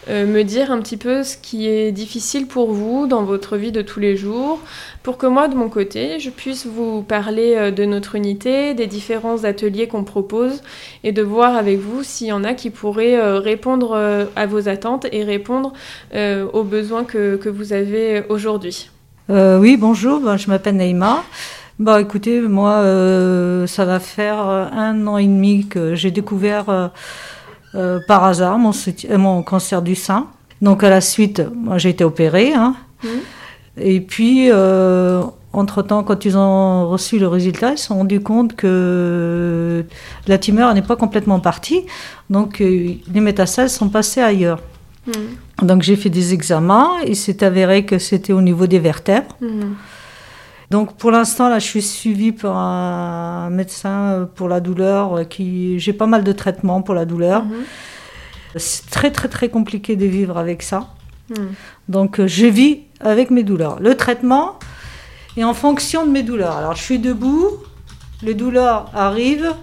euh, 0.09 0.25
me 0.25 0.43
dire 0.43 0.71
un 0.71 0.79
petit 0.79 0.95
peu 0.95 1.23
ce 1.23 1.35
qui 1.35 1.67
est 1.67 1.91
difficile 1.91 2.47
pour 2.47 2.71
vous 2.71 3.07
dans 3.07 3.23
votre 3.23 3.57
vie 3.57 3.73
de 3.73 3.81
tous 3.81 3.99
les 3.99 4.15
jours, 4.15 4.59
pour 5.03 5.17
que 5.17 5.27
moi, 5.27 5.49
de 5.49 5.55
mon 5.55 5.67
côté, 5.67 6.19
je 6.19 6.29
puisse 6.29 6.65
vous 6.65 7.01
parler 7.01 7.55
euh, 7.55 7.71
de 7.71 7.83
notre 7.83 8.15
unité, 8.15 8.73
des 8.73 8.87
différents 8.87 9.43
ateliers 9.43 9.87
qu'on 9.87 10.05
propose, 10.05 10.61
et 11.03 11.11
de 11.11 11.21
voir 11.21 11.57
avec 11.57 11.79
vous 11.79 12.03
s'il 12.03 12.27
y 12.27 12.31
en 12.31 12.45
a 12.45 12.53
qui 12.53 12.69
pourraient 12.69 13.19
euh, 13.19 13.39
répondre 13.39 14.27
à 14.35 14.45
vos 14.45 14.69
attentes 14.69 15.07
et 15.11 15.23
répondre 15.23 15.73
aux 16.13 16.63
besoins 16.63 17.03
que, 17.03 17.35
que 17.35 17.49
vous 17.49 17.73
avez 17.73 18.23
aujourd'hui. 18.29 18.89
oui, 19.29 19.77
bonjour, 19.77 20.37
je 20.37 20.49
m'appelle 20.49 20.77
Neymar. 20.77 21.23
Bah 21.79 22.01
écoutez, 22.01 22.41
moi, 22.41 22.81
ça 23.67 23.85
va 23.85 23.99
faire 23.99 24.39
un 24.39 25.05
an 25.07 25.17
et 25.17 25.25
demi 25.25 25.67
que 25.67 25.95
j'ai 25.95 26.11
découvert 26.11 26.91
euh, 27.77 27.99
par 28.07 28.23
hasard 28.23 28.57
mon, 28.57 28.71
euh, 28.71 29.17
mon, 29.17 29.43
cancer 29.43 29.81
du 29.81 29.93
sein. 29.93 30.27
Donc 30.61 30.83
à 30.83 30.89
la 30.89 30.99
suite, 30.99 31.43
moi 31.53 31.77
j'ai 31.77 31.89
été 31.89 32.03
opérée. 32.03 32.53
Hein. 32.53 32.75
Mmh. 33.03 33.07
Et 33.79 34.01
puis, 34.01 34.47
euh, 34.49 35.21
entre-temps, 35.53 36.03
quand 36.03 36.25
ils 36.25 36.35
ont 36.37 36.89
reçu 36.89 37.19
le 37.19 37.27
résultat, 37.27 37.73
ils 37.73 37.77
se 37.77 37.85
sont 37.85 37.97
rendus 37.97 38.21
compte 38.21 38.55
que 38.55 39.85
la 40.27 40.37
tumeur 40.39 40.73
n'est 40.73 40.81
pas 40.81 40.95
complètement 40.95 41.39
partie. 41.39 41.85
Donc 42.31 42.59
les 42.59 43.21
métastases 43.21 43.75
sont 43.75 43.89
passées 43.89 44.21
ailleurs. 44.21 44.59
Mmh. 45.05 45.65
Donc 45.65 45.83
j'ai 45.83 45.95
fait 45.95 46.09
des 46.09 46.33
examens 46.33 46.93
et 47.05 47.13
c'est 47.13 47.43
avéré 47.43 47.85
que 47.85 47.99
c'était 47.99 48.33
au 48.33 48.41
niveau 48.41 48.65
des 48.65 48.79
vertèbres. 48.79 49.35
Mmh. 49.39 49.73
Donc 50.69 50.97
pour 50.97 51.11
l'instant, 51.11 51.49
là, 51.49 51.59
je 51.59 51.65
suis 51.65 51.81
suivie 51.81 52.31
par 52.31 52.57
un 52.57 53.49
médecin 53.49 54.29
pour 54.35 54.49
la 54.49 54.59
douleur. 54.59 55.27
Qui... 55.29 55.79
J'ai 55.79 55.93
pas 55.93 56.07
mal 56.07 56.23
de 56.23 56.31
traitements 56.31 56.81
pour 56.81 56.93
la 56.93 57.05
douleur. 57.05 57.45
Mhm. 57.45 57.63
C'est 58.55 58.89
très 58.89 59.11
très 59.11 59.27
très 59.27 59.49
compliqué 59.49 59.95
de 59.95 60.05
vivre 60.05 60.37
avec 60.37 60.61
ça. 60.61 60.87
Mhm. 61.29 61.53
Donc 61.89 62.25
je 62.25 62.45
vis 62.45 62.81
avec 62.99 63.31
mes 63.31 63.43
douleurs. 63.43 63.79
Le 63.79 63.95
traitement 63.95 64.59
est 65.37 65.43
en 65.43 65.53
fonction 65.53 66.05
de 66.05 66.11
mes 66.11 66.23
douleurs. 66.23 66.57
Alors 66.57 66.75
je 66.75 66.83
suis 66.83 66.99
debout, 66.99 67.51
les 68.21 68.33
douleurs 68.33 68.89
arrivent, 68.93 69.53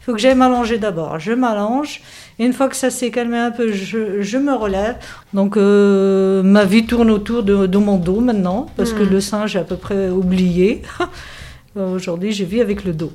il 0.00 0.04
faut 0.04 0.12
que 0.12 0.18
j'aille 0.18 0.36
m'allonger 0.36 0.78
d'abord. 0.78 1.18
Je 1.18 1.32
m'allonge. 1.32 2.00
Et 2.38 2.44
une 2.44 2.52
fois 2.52 2.68
que 2.68 2.76
ça 2.76 2.90
s'est 2.90 3.10
calmé 3.10 3.36
un 3.36 3.50
peu, 3.50 3.72
je, 3.72 4.38
me 4.38 4.54
relève. 4.54 4.96
Donc 5.32 5.56
euh, 5.56 6.42
ma 6.42 6.64
vie 6.64 6.86
tourne 6.86 7.10
autour 7.10 7.42
de, 7.42 7.78
mon 7.78 7.96
dos 7.96 8.20
maintenant, 8.20 8.66
parce 8.76 8.92
que 8.92 9.02
hmm. 9.02 9.10
le 9.10 9.20
sein, 9.20 9.46
j'ai 9.46 9.58
à 9.58 9.64
peu 9.64 9.76
près 9.76 10.08
oublié. 10.08 10.82
Aujourd'hui, 11.76 12.32
je 12.32 12.44
vis 12.44 12.60
avec 12.60 12.84
le 12.84 12.92
dos. 12.92 13.12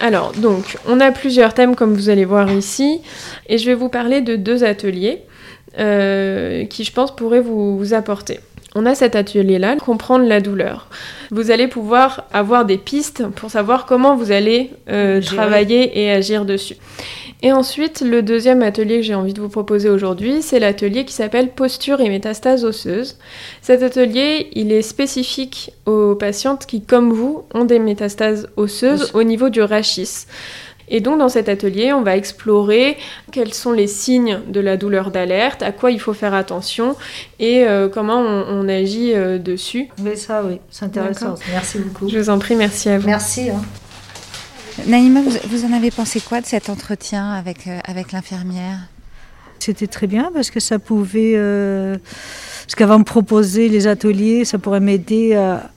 Alors, 0.00 0.32
donc, 0.32 0.76
on 0.86 1.00
a 1.00 1.10
plusieurs 1.10 1.54
thèmes 1.54 1.74
comme 1.74 1.94
vous 1.94 2.08
allez 2.08 2.24
voir 2.24 2.50
ici, 2.52 3.00
et 3.48 3.58
je 3.58 3.66
vais 3.66 3.74
vous 3.74 3.88
parler 3.88 4.20
de 4.20 4.36
deux 4.36 4.62
ateliers 4.62 5.22
euh, 5.78 6.64
qui, 6.66 6.84
je 6.84 6.92
pense, 6.92 7.14
pourraient 7.14 7.40
vous 7.40 7.94
apporter. 7.94 8.38
On 8.74 8.84
a 8.86 8.94
cet 8.94 9.16
atelier-là, 9.16 9.76
comprendre 9.76 10.26
la 10.26 10.40
douleur. 10.40 10.88
Vous 11.30 11.50
allez 11.50 11.68
pouvoir 11.68 12.24
avoir 12.32 12.64
des 12.64 12.78
pistes 12.78 13.26
pour 13.26 13.50
savoir 13.50 13.86
comment 13.86 14.14
vous 14.14 14.30
allez 14.30 14.70
euh, 14.90 15.22
travailler 15.22 16.02
et 16.02 16.10
agir 16.10 16.44
dessus. 16.44 16.76
Et 17.40 17.52
ensuite, 17.52 18.00
le 18.00 18.20
deuxième 18.20 18.62
atelier 18.62 18.96
que 18.96 19.02
j'ai 19.02 19.14
envie 19.14 19.32
de 19.32 19.40
vous 19.40 19.48
proposer 19.48 19.88
aujourd'hui, 19.88 20.42
c'est 20.42 20.58
l'atelier 20.58 21.04
qui 21.04 21.12
s'appelle 21.12 21.50
posture 21.50 22.00
et 22.00 22.08
métastase 22.08 22.64
osseuse. 22.64 23.16
Cet 23.62 23.84
atelier, 23.84 24.48
il 24.54 24.72
est 24.72 24.82
spécifique 24.82 25.72
aux 25.86 26.16
patientes 26.16 26.66
qui, 26.66 26.82
comme 26.82 27.12
vous, 27.12 27.44
ont 27.54 27.64
des 27.64 27.78
métastases 27.78 28.48
osseuses 28.56 29.12
au 29.14 29.22
niveau 29.22 29.50
du 29.50 29.62
rachis. 29.62 30.26
Et 30.90 31.00
donc 31.00 31.18
dans 31.18 31.28
cet 31.28 31.48
atelier, 31.48 31.92
on 31.92 32.02
va 32.02 32.16
explorer 32.16 32.96
quels 33.32 33.54
sont 33.54 33.72
les 33.72 33.86
signes 33.86 34.40
de 34.48 34.60
la 34.60 34.76
douleur 34.76 35.10
d'alerte, 35.10 35.62
à 35.62 35.72
quoi 35.72 35.90
il 35.90 36.00
faut 36.00 36.14
faire 36.14 36.34
attention 36.34 36.96
et 37.38 37.64
euh, 37.64 37.88
comment 37.88 38.18
on, 38.20 38.68
agit 38.68 39.14
euh, 39.14 39.38
dessus. 39.38 39.88
Oui, 40.02 40.16
ça, 40.16 40.42
oui, 40.44 40.60
c'est 40.70 40.86
intéressant. 40.86 41.34
Merci 41.50 41.78
beaucoup. 41.78 42.08
Je 42.08 42.18
vous 42.18 42.30
en 42.30 42.38
prie, 42.38 42.56
merci 42.56 42.88
à 42.88 42.98
vous. 42.98 43.06
Merci. 43.06 43.50
Hein. 43.50 43.62
Naïma, 44.86 45.20
vous, 45.22 45.64
en 45.64 45.72
avez 45.72 45.90
pensé 45.90 46.20
quoi 46.20 46.40
de 46.40 46.46
cet 46.46 46.68
entretien 46.68 47.32
avec, 47.32 47.66
euh, 47.66 47.78
avec 47.84 48.12
l'infirmière? 48.12 48.78
C'était 49.58 49.88
très 49.88 50.06
bien 50.06 50.30
parce 50.32 50.50
que 50.50 50.60
ça 50.60 50.78
pouvait... 50.78 51.34
parce 51.34 52.74
qu'avant 52.76 53.00
de 53.00 53.04
proposer 53.04 53.68
les 53.68 53.88
ateliers, 53.88 54.44
ça 54.44 54.58
pourrait 54.58 54.80
m'aider 54.80 55.34
à 55.34 55.70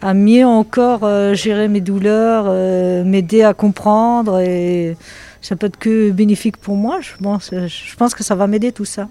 à 0.00 0.14
mieux 0.14 0.46
encore 0.46 1.00
euh, 1.04 1.34
gérer 1.34 1.68
mes 1.68 1.80
douleurs, 1.80 2.44
euh, 2.48 3.04
m'aider 3.04 3.42
à 3.42 3.54
comprendre. 3.54 4.40
Et 4.40 4.96
ça 5.40 5.56
peut 5.56 5.66
être 5.66 5.78
que 5.78 6.10
bénéfique 6.10 6.56
pour 6.56 6.76
moi. 6.76 7.00
Je 7.00 7.10
pense, 7.22 7.50
je 7.52 7.96
pense 7.96 8.14
que 8.14 8.24
ça 8.24 8.34
va 8.34 8.46
m'aider 8.46 8.72
tout 8.72 8.84
ça. 8.84 9.08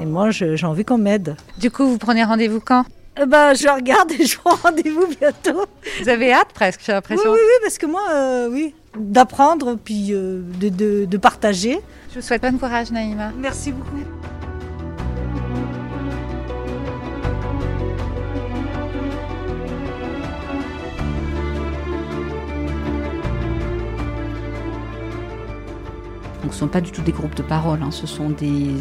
Et 0.00 0.06
moi, 0.06 0.30
j'ai 0.30 0.64
envie 0.64 0.84
qu'on 0.84 0.98
m'aide. 0.98 1.36
Du 1.58 1.70
coup, 1.70 1.86
vous 1.86 1.98
prenez 1.98 2.24
rendez-vous 2.24 2.60
quand? 2.60 2.84
Ben, 3.26 3.52
je 3.52 3.68
regarde 3.68 4.12
et 4.12 4.24
je 4.24 4.38
prends 4.38 4.54
rendez-vous 4.54 5.06
bientôt. 5.18 5.66
Vous 6.00 6.08
avez 6.08 6.32
hâte 6.32 6.52
presque, 6.54 6.80
j'ai 6.86 6.92
l'impression. 6.92 7.30
Oui, 7.30 7.34
oui, 7.34 7.40
oui, 7.44 7.60
parce 7.64 7.76
que 7.76 7.86
moi, 7.86 8.02
euh, 8.14 8.48
oui, 8.48 8.74
d'apprendre 8.96 9.76
puis 9.82 10.10
de, 10.10 10.68
de, 10.68 11.04
de 11.04 11.16
partager. 11.16 11.80
Je 12.14 12.20
vous 12.20 12.26
souhaite 12.26 12.42
bon 12.42 12.56
courage, 12.58 12.92
Naïma. 12.92 13.32
Merci 13.36 13.72
beaucoup. 13.72 14.37
Ce 26.50 26.56
ne 26.56 26.60
sont 26.60 26.68
pas 26.68 26.80
du 26.80 26.90
tout 26.90 27.02
des 27.02 27.12
groupes 27.12 27.34
de 27.34 27.42
parole, 27.42 27.82
hein. 27.82 27.90
ce 27.90 28.06
sont 28.06 28.30
des 28.30 28.72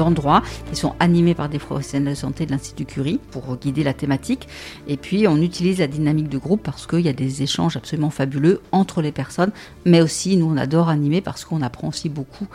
endroits 0.00 0.42
qui 0.70 0.76
sont 0.76 0.94
animés 1.00 1.34
par 1.34 1.48
des 1.48 1.58
professionnels 1.58 2.14
de 2.14 2.18
santé 2.18 2.46
de 2.46 2.50
l'Institut 2.50 2.84
Curie 2.84 3.20
pour 3.30 3.56
guider 3.56 3.82
la 3.82 3.94
thématique. 3.94 4.48
Et 4.86 4.96
puis 4.96 5.26
on 5.26 5.36
utilise 5.38 5.78
la 5.78 5.86
dynamique 5.86 6.28
de 6.28 6.38
groupe 6.38 6.62
parce 6.62 6.86
qu'il 6.86 7.00
y 7.00 7.08
a 7.08 7.12
des 7.12 7.42
échanges 7.42 7.76
absolument 7.76 8.10
fabuleux 8.10 8.60
entre 8.72 9.02
les 9.02 9.12
personnes, 9.12 9.52
mais 9.84 10.00
aussi 10.00 10.36
nous 10.36 10.46
on 10.46 10.56
adore 10.56 10.88
animer 10.88 11.20
parce 11.20 11.44
qu'on 11.44 11.62
apprend 11.62 11.88
aussi 11.88 12.08
beaucoup 12.08 12.46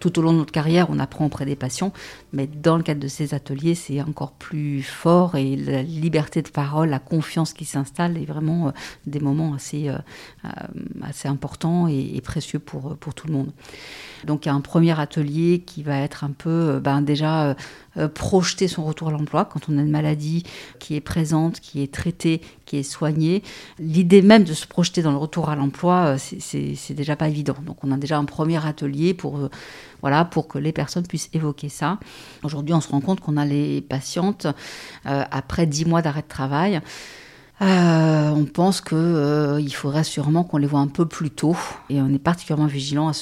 tout 0.00 0.18
au 0.18 0.22
long 0.22 0.32
de 0.32 0.38
notre 0.38 0.52
carrière, 0.52 0.88
on 0.90 0.98
apprend 0.98 1.26
auprès 1.26 1.44
des 1.44 1.56
patients, 1.56 1.92
mais 2.32 2.46
dans 2.46 2.76
le 2.76 2.82
cadre 2.82 3.00
de 3.00 3.08
ces 3.08 3.34
ateliers, 3.34 3.74
c'est 3.74 4.00
encore 4.02 4.32
plus 4.32 4.82
fort 4.82 5.36
et 5.36 5.56
la 5.56 5.82
liberté 5.82 6.42
de 6.42 6.48
parole, 6.48 6.88
la 6.88 6.98
confiance 6.98 7.52
qui 7.52 7.64
s'installe 7.64 8.16
est 8.16 8.24
vraiment 8.24 8.68
euh, 8.68 8.70
des 9.06 9.20
moments 9.20 9.54
assez, 9.54 9.88
euh, 9.88 9.98
euh, 10.44 10.48
assez 11.02 11.28
importants 11.28 11.88
et, 11.88 12.20
précieux 12.22 12.58
pour, 12.58 12.96
pour 12.96 13.14
tout 13.14 13.26
le 13.26 13.32
monde. 13.32 13.52
Donc 14.24 14.44
il 14.44 14.48
y 14.48 14.52
a 14.52 14.54
un 14.54 14.60
premier 14.60 14.98
atelier 14.98 15.60
qui 15.60 15.82
va 15.82 15.98
être 16.00 16.24
un 16.24 16.32
peu 16.32 16.80
ben, 16.80 17.00
déjà 17.00 17.56
projeter 18.06 18.68
son 18.68 18.84
retour 18.84 19.08
à 19.08 19.10
l'emploi 19.10 19.44
quand 19.44 19.68
on 19.68 19.78
a 19.78 19.82
une 19.82 19.90
maladie 19.90 20.44
qui 20.78 20.94
est 20.94 21.00
présente, 21.00 21.60
qui 21.60 21.82
est 21.82 21.92
traitée, 21.92 22.40
qui 22.64 22.76
est 22.76 22.82
soignée. 22.82 23.42
L'idée 23.78 24.22
même 24.22 24.44
de 24.44 24.52
se 24.54 24.66
projeter 24.66 25.02
dans 25.02 25.10
le 25.10 25.16
retour 25.16 25.48
à 25.48 25.56
l'emploi, 25.56 26.16
c'est 26.18 26.94
déjà 26.94 27.16
pas 27.16 27.28
évident. 27.28 27.56
Donc 27.64 27.82
on 27.82 27.90
a 27.90 27.96
déjà 27.96 28.18
un 28.18 28.24
premier 28.24 28.64
atelier 28.64 29.14
pour 29.14 29.48
voilà, 30.00 30.24
pour 30.24 30.48
que 30.48 30.58
les 30.58 30.72
personnes 30.72 31.06
puissent 31.06 31.30
évoquer 31.32 31.68
ça. 31.68 31.98
Aujourd'hui, 32.44 32.74
on 32.74 32.80
se 32.80 32.88
rend 32.88 33.00
compte 33.00 33.20
qu'on 33.20 33.36
a 33.36 33.44
les 33.44 33.80
patientes, 33.80 34.46
euh, 35.06 35.24
après 35.30 35.66
dix 35.66 35.84
mois 35.84 36.02
d'arrêt 36.02 36.22
de 36.22 36.28
travail, 36.28 36.80
euh, 37.60 38.30
on 38.30 38.44
pense 38.44 38.80
qu'il 38.80 38.96
euh, 38.96 39.68
faudrait 39.70 40.04
sûrement 40.04 40.44
qu'on 40.44 40.58
les 40.58 40.66
voit 40.66 40.80
un 40.80 40.86
peu 40.86 41.06
plus 41.06 41.30
tôt 41.30 41.56
et 41.90 42.00
on 42.00 42.08
est 42.12 42.20
particulièrement 42.20 42.68
vigilant 42.68 43.08
à 43.08 43.12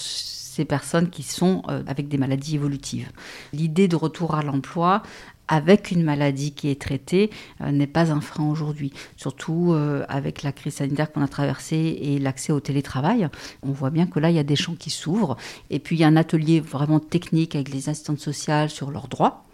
ces 0.57 0.65
personnes 0.65 1.11
qui 1.11 1.23
sont 1.23 1.63
avec 1.87 2.09
des 2.09 2.19
maladies 2.19 2.55
évolutives. 2.55 3.11
L'idée 3.53 3.89
de 3.89 3.97
retour 3.97 4.35
à 4.35 4.43
l'emploi, 4.43 5.03
avec 5.49 5.91
une 5.91 6.03
maladie 6.03 6.53
qui 6.53 6.69
est 6.71 6.81
traitée 6.81 7.31
euh, 7.61 7.71
n'est 7.71 7.87
pas 7.87 8.11
un 8.13 8.21
frein 8.21 8.49
aujourd'hui. 8.49 8.93
Surtout 9.17 9.73
euh, 9.73 10.05
avec 10.09 10.43
la 10.43 10.53
crise 10.53 10.75
sanitaire 10.75 11.13
qu'on 11.13 11.23
a 11.23 11.29
traversée 11.29 11.99
et 12.01 12.19
l'accès 12.19 12.53
au 12.53 12.61
télétravail. 12.61 13.29
On 13.63 13.71
voit 13.71 13.91
bien 13.91 14.07
que 14.07 14.19
là, 14.19 14.31
il 14.31 14.37
y 14.37 14.41
a 14.41 14.45
des 14.45 14.57
champs 14.57 14.75
qui 14.75 14.91
s'ouvrent. 14.91 15.37
Et 15.71 15.79
puis, 15.79 15.97
il 15.97 16.01
y 16.01 16.05
a 16.05 16.09
un 16.09 16.17
atelier 16.17 16.61
vraiment 16.61 17.01
technique 17.01 17.55
avec 17.55 17.73
les 17.73 17.89
assistantes 17.89 18.19
sociales 18.21 18.71
sur 18.71 18.91
leurs 18.91 19.09
droits. 19.09 19.45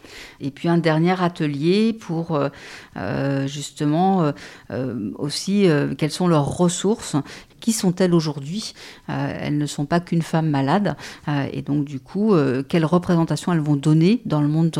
Et 0.40 0.50
puis 0.50 0.68
un 0.68 0.78
dernier 0.78 1.23
atelier 1.23 1.92
pour 1.92 2.37
euh, 2.97 3.47
justement 3.47 4.32
aussi 5.14 5.68
quelles 5.97 6.11
sont 6.11 6.26
leurs 6.26 6.56
ressources 6.56 7.14
qui 7.62 7.73
sont-elles 7.73 8.12
aujourd'hui 8.12 8.75
euh, 9.09 9.38
Elles 9.40 9.57
ne 9.57 9.66
sont 9.66 9.87
pas 9.87 10.00
qu'une 10.00 10.21
femme 10.21 10.50
malade. 10.50 10.97
Euh, 11.28 11.47
et 11.52 11.62
donc, 11.62 11.87
du 11.87 12.00
coup, 12.00 12.35
euh, 12.35 12.62
quelle 12.62 12.85
représentation 12.85 13.52
elles 13.52 13.61
vont 13.61 13.76
donner 13.76 14.21
dans 14.26 14.42
le 14.42 14.49
monde, 14.49 14.73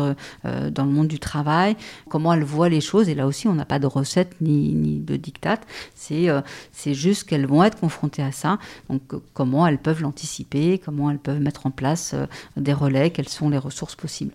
du 1.07 1.19
travail 1.19 1.75
Comment 2.09 2.33
elles 2.33 2.43
voient 2.43 2.69
les 2.69 2.81
choses 2.81 3.09
Et 3.09 3.15
là 3.15 3.25
aussi, 3.25 3.47
on 3.47 3.55
n'a 3.55 3.65
pas 3.65 3.79
de 3.79 3.87
recette 3.87 4.35
ni, 4.41 4.73
ni 4.73 4.99
de 4.99 5.15
dictat. 5.15 5.59
C'est 5.95 6.27
c'est 6.71 6.93
juste 6.93 7.23
qu'elles 7.23 7.45
vont 7.45 7.63
être 7.63 7.79
confrontées 7.79 8.21
à 8.21 8.31
ça. 8.31 8.59
Donc, 8.89 9.01
comment 9.33 9.65
elles 9.65 9.77
peuvent 9.77 10.01
l'anticiper 10.01 10.81
Comment 10.83 11.09
elles 11.09 11.19
peuvent 11.19 11.39
mettre 11.39 11.65
en 11.65 11.71
place 11.71 12.13
des 12.57 12.73
relais 12.73 13.11
Quelles 13.11 13.29
sont 13.29 13.49
les 13.49 13.57
ressources 13.57 13.95
possibles 13.95 14.33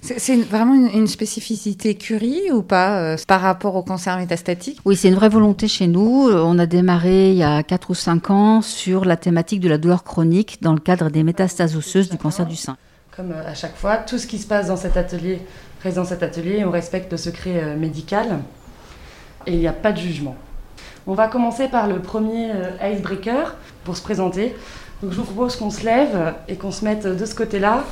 c'est 0.00 0.36
vraiment 0.36 0.74
une, 0.74 1.06
spécificité 1.06 1.94
Curie 1.94 2.50
ou 2.52 2.62
pas 2.62 2.98
euh, 2.98 3.16
par 3.26 3.40
rapport 3.40 3.76
au 3.76 3.82
cancer 3.82 4.16
métastatique? 4.16 4.78
Oui, 4.84 4.96
c'est 4.96 5.08
une 5.08 5.14
vraie 5.14 5.28
volonté 5.28 5.68
chez 5.68 5.86
nous. 5.86 6.28
Euh, 6.28 6.42
on 6.44 6.58
a 6.58 6.66
démarré 6.66 7.30
il 7.30 7.36
y 7.36 7.42
a 7.42 7.62
4 7.62 7.90
ou 7.90 7.94
5 7.94 8.30
ans 8.30 8.62
sur 8.62 9.04
la 9.04 9.16
thématique 9.16 9.60
de 9.60 9.68
la 9.68 9.78
douleur 9.78 10.04
chronique 10.04 10.58
dans 10.62 10.72
le 10.72 10.80
cadre 10.80 11.10
des 11.10 11.22
métastases 11.22 11.76
osseuses 11.76 12.08
du 12.08 12.18
cancer 12.18 12.46
du 12.46 12.56
sein. 12.56 12.76
Comme 13.16 13.32
euh, 13.32 13.48
à 13.48 13.54
chaque 13.54 13.76
fois, 13.76 13.96
tout 13.96 14.18
ce 14.18 14.26
qui 14.26 14.38
se 14.38 14.46
passe 14.46 14.68
dans 14.68 14.76
cet 14.76 14.96
atelier 14.96 15.40
reste 15.82 15.96
dans 15.96 16.04
cet 16.04 16.22
atelier. 16.22 16.64
On 16.64 16.70
respecte 16.70 17.12
le 17.12 17.18
secret 17.18 17.76
médical 17.76 18.40
et 19.46 19.52
il 19.52 19.58
n'y 19.58 19.68
a 19.68 19.72
pas 19.72 19.92
de 19.92 19.98
jugement. 19.98 20.36
On 21.06 21.14
va 21.14 21.28
commencer 21.28 21.68
par 21.68 21.86
le 21.86 22.00
premier 22.00 22.50
icebreaker 22.82 23.54
pour 23.84 23.96
se 23.96 24.02
présenter. 24.02 24.56
Donc 25.02 25.12
je 25.12 25.16
vous 25.16 25.24
propose 25.24 25.54
qu'on 25.56 25.70
se 25.70 25.84
lève 25.84 26.34
et 26.48 26.56
qu'on 26.56 26.72
se 26.72 26.84
mette 26.84 27.06
de 27.06 27.24
ce 27.24 27.34
côté-là. 27.34 27.84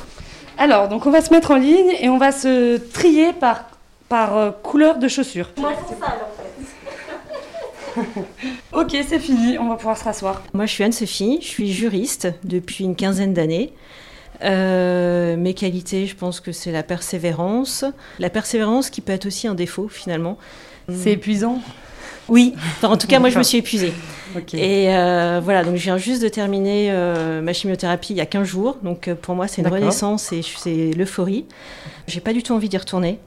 Alors, 0.57 0.87
donc 0.87 1.05
on 1.05 1.11
va 1.11 1.21
se 1.21 1.33
mettre 1.33 1.51
en 1.51 1.57
ligne 1.57 1.91
et 1.99 2.09
on 2.09 2.17
va 2.17 2.31
se 2.31 2.77
trier 2.77 3.33
par, 3.33 3.65
par 4.09 4.37
euh, 4.37 4.51
couleur 4.51 4.97
de 4.97 5.07
chaussures. 5.07 5.51
Moi, 5.57 5.73
c'est 5.87 5.99
ça, 5.99 6.15
en 6.15 6.29
fait. 6.37 6.45
ok, 8.73 9.05
c'est 9.07 9.19
fini, 9.19 9.57
on 9.57 9.69
va 9.69 9.75
pouvoir 9.75 9.97
se 9.97 10.03
rasseoir. 10.03 10.41
Moi, 10.53 10.65
je 10.65 10.71
suis 10.71 10.83
Anne-Sophie, 10.83 11.39
je 11.41 11.47
suis 11.47 11.71
juriste 11.71 12.27
depuis 12.43 12.83
une 12.83 12.95
quinzaine 12.95 13.33
d'années. 13.33 13.73
Euh, 14.43 15.37
mes 15.37 15.53
qualités, 15.53 16.07
je 16.07 16.15
pense 16.15 16.39
que 16.39 16.51
c'est 16.51 16.71
la 16.71 16.83
persévérance. 16.83 17.85
La 18.19 18.29
persévérance 18.29 18.89
qui 18.89 19.01
peut 19.01 19.13
être 19.13 19.25
aussi 19.25 19.47
un 19.47 19.55
défaut, 19.55 19.87
finalement. 19.87 20.37
C'est 20.89 21.13
épuisant 21.13 21.61
oui, 22.29 22.53
en 22.83 22.97
tout 22.97 23.07
cas, 23.07 23.19
moi, 23.19 23.29
je 23.29 23.37
me 23.37 23.43
suis 23.43 23.57
épuisée. 23.57 23.93
Et 24.53 24.93
euh, 24.93 25.39
voilà, 25.43 25.63
donc 25.63 25.75
je 25.75 25.83
viens 25.83 25.97
juste 25.97 26.21
de 26.21 26.27
terminer 26.27 26.89
euh, 26.91 27.41
ma 27.41 27.53
chimiothérapie 27.53 28.13
il 28.13 28.17
y 28.17 28.21
a 28.21 28.25
15 28.25 28.47
jours. 28.47 28.77
Donc 28.83 29.07
euh, 29.07 29.15
pour 29.15 29.35
moi, 29.35 29.47
c'est 29.47 29.61
une 29.61 29.67
renaissance 29.67 30.31
et 30.33 30.41
c'est 30.41 30.91
l'euphorie. 30.91 31.45
J'ai 32.07 32.19
pas 32.19 32.33
du 32.33 32.43
tout 32.43 32.53
envie 32.53 32.69
d'y 32.69 32.77
retourner. 32.77 33.19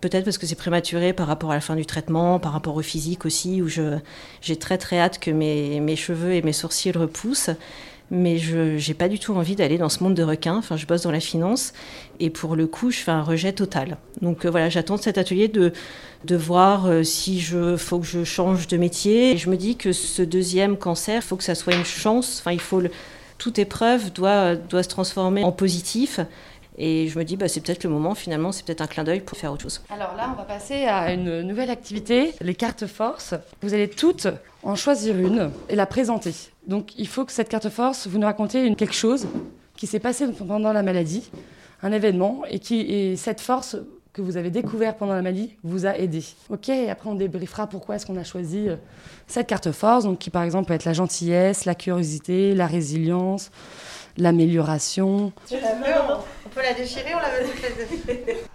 Peut-être 0.00 0.24
parce 0.24 0.38
que 0.38 0.46
c'est 0.46 0.56
prématuré 0.56 1.12
par 1.12 1.26
rapport 1.26 1.50
à 1.50 1.54
la 1.54 1.60
fin 1.60 1.76
du 1.76 1.84
traitement, 1.84 2.38
par 2.38 2.52
rapport 2.52 2.74
au 2.74 2.80
physique 2.80 3.26
aussi, 3.26 3.60
où 3.60 3.68
j'ai 3.68 4.56
très 4.56 4.78
très 4.78 4.98
hâte 4.98 5.18
que 5.18 5.30
mes, 5.30 5.78
mes 5.80 5.96
cheveux 5.96 6.32
et 6.32 6.42
mes 6.42 6.54
sourcils 6.54 6.92
repoussent. 6.92 7.50
Mais 8.10 8.38
je 8.38 8.86
n'ai 8.86 8.94
pas 8.94 9.08
du 9.08 9.18
tout 9.18 9.34
envie 9.34 9.54
d'aller 9.54 9.78
dans 9.78 9.88
ce 9.88 10.02
monde 10.02 10.14
de 10.14 10.22
requins. 10.22 10.56
Enfin, 10.56 10.76
je 10.76 10.86
bosse 10.86 11.02
dans 11.02 11.12
la 11.12 11.20
finance 11.20 11.72
et 12.18 12.30
pour 12.30 12.56
le 12.56 12.66
coup, 12.66 12.90
je 12.90 12.98
fais 12.98 13.12
un 13.12 13.22
rejet 13.22 13.52
total. 13.52 13.98
Donc 14.20 14.44
euh, 14.44 14.50
voilà, 14.50 14.68
j'attends 14.68 14.96
cet 14.96 15.16
atelier 15.18 15.48
de, 15.48 15.72
voir 16.36 16.86
euh, 16.86 17.02
si 17.02 17.40
je 17.40 17.76
faut 17.76 17.98
que 18.00 18.06
je 18.06 18.24
change 18.24 18.66
de 18.66 18.76
métier. 18.76 19.32
Et 19.32 19.36
je 19.36 19.48
me 19.48 19.56
dis 19.56 19.76
que 19.76 19.92
ce 19.92 20.22
deuxième 20.22 20.76
cancer, 20.76 21.16
il 21.16 21.26
faut 21.26 21.36
que 21.36 21.44
ça 21.44 21.54
soit 21.54 21.74
une 21.74 21.84
chance. 21.84 22.40
Enfin, 22.40 22.52
il 22.52 22.60
faut 22.60 22.82
toute 23.38 23.58
épreuve 23.58 24.12
doit, 24.12 24.54
doit 24.56 24.82
se 24.82 24.88
transformer 24.88 25.44
en 25.44 25.52
positif. 25.52 26.20
Et 26.82 27.08
je 27.08 27.18
me 27.18 27.24
dis, 27.24 27.36
bah, 27.36 27.46
c'est 27.46 27.60
peut-être 27.60 27.84
le 27.84 27.90
moment, 27.90 28.14
finalement, 28.14 28.52
c'est 28.52 28.64
peut-être 28.64 28.80
un 28.80 28.86
clin 28.86 29.04
d'œil 29.04 29.20
pour 29.20 29.36
faire 29.36 29.52
autre 29.52 29.62
chose. 29.62 29.82
Alors 29.90 30.14
là, 30.16 30.30
on 30.32 30.36
va 30.36 30.44
passer 30.44 30.84
à 30.86 31.12
une 31.12 31.42
nouvelle 31.42 31.68
activité, 31.68 32.32
les 32.40 32.54
cartes 32.54 32.86
force. 32.86 33.34
Vous 33.60 33.74
allez 33.74 33.88
toutes 33.88 34.28
en 34.62 34.76
choisir 34.76 35.18
une 35.18 35.50
et 35.68 35.76
la 35.76 35.84
présenter. 35.84 36.32
Donc 36.70 36.96
il 36.96 37.08
faut 37.08 37.24
que 37.24 37.32
cette 37.32 37.48
carte 37.48 37.68
force, 37.68 38.06
vous 38.06 38.16
nous 38.16 38.26
racontiez 38.26 38.72
quelque 38.76 38.94
chose 38.94 39.26
qui 39.76 39.88
s'est 39.88 39.98
passé 39.98 40.24
pendant 40.28 40.72
la 40.72 40.84
maladie, 40.84 41.28
un 41.82 41.90
événement, 41.90 42.42
et 42.48 42.60
qui 42.60 42.80
et 42.80 43.16
cette 43.16 43.40
force 43.40 43.76
que 44.12 44.22
vous 44.22 44.36
avez 44.36 44.50
découvert 44.50 44.96
pendant 44.96 45.14
la 45.14 45.22
maladie 45.22 45.56
vous 45.64 45.84
a 45.84 45.96
aidé. 45.98 46.22
Ok, 46.48 46.68
après 46.68 47.10
on 47.10 47.16
débriefera 47.16 47.66
pourquoi 47.66 47.96
est-ce 47.96 48.06
qu'on 48.06 48.16
a 48.16 48.22
choisi 48.22 48.68
euh, 48.68 48.76
cette 49.26 49.48
carte 49.48 49.72
force, 49.72 50.04
donc 50.04 50.18
qui 50.18 50.30
par 50.30 50.44
exemple 50.44 50.68
peut 50.68 50.74
être 50.74 50.84
la 50.84 50.92
gentillesse, 50.92 51.64
la 51.64 51.74
curiosité, 51.74 52.54
la 52.54 52.68
résilience, 52.68 53.50
l'amélioration. 54.16 55.32
On 56.50 56.52
peut 56.52 56.62
la 56.62 56.74
déchirer, 56.74 57.14
on 57.14 57.18
la 57.18 57.28